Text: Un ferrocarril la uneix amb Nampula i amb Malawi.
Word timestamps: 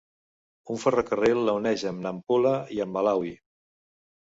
Un 0.75 0.79
ferrocarril 0.83 1.43
la 1.51 1.55
uneix 1.59 1.85
amb 1.91 2.03
Nampula 2.07 2.55
i 2.79 2.83
amb 2.89 2.95
Malawi. 2.99 3.33